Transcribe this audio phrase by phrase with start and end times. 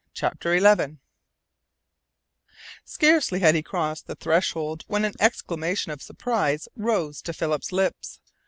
[0.15, 0.99] CHAPTER ELEVEN
[2.85, 8.19] Scarcely had he crossed the threshold when an exclamation of surprise rose to Philip's lips.